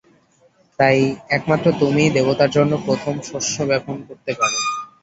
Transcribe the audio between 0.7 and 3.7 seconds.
তাই একমাত্র তুমিই দেবতার জন্য প্রথম শস্য